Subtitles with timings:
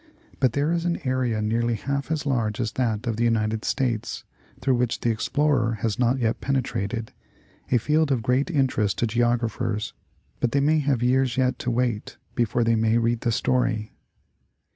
[0.39, 4.23] But there is an area nearly half as large as that of the United States
[4.59, 7.11] through which the ex plorer has not yet penetrated;
[7.71, 9.93] a field of great interest to Geog raphers,
[10.39, 13.93] but they may have years yet to wait, before they may read the story.